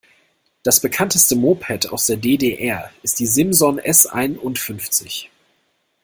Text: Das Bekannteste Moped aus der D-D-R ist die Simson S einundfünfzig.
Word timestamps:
Das 0.63 0.79
Bekannteste 0.79 1.35
Moped 1.35 1.91
aus 1.91 2.07
der 2.07 2.17
D-D-R 2.17 2.89
ist 3.03 3.19
die 3.19 3.27
Simson 3.27 3.77
S 3.77 4.07
einundfünfzig. 4.07 5.29